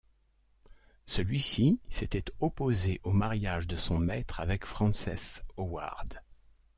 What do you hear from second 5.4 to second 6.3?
Howard.